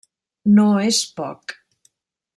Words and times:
No 0.53 0.65
és 0.87 1.03
poc. 1.21 1.57